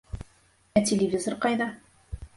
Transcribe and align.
Ә 0.81 0.83
телевизор 0.91 1.37
ҡайҙа? 1.47 1.69